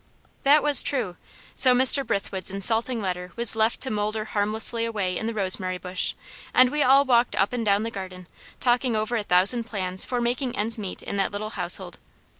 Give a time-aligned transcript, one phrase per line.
[0.41, 1.15] That was true.
[1.53, 2.03] So Mr.
[2.03, 6.15] Brithwood's insulting letter was left to moulder harmlessly away in the rosemary bush,
[6.55, 8.25] and we all walked up and down the garden,
[8.59, 11.99] talking over a thousand plans for making ends meet in that little household.